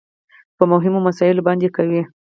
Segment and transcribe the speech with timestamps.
[0.57, 2.01] په مهمو مسايلو باندې کوي.